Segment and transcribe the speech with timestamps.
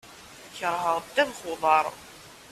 [0.57, 1.85] Keṛheɣ ddabex n uḍaṛ.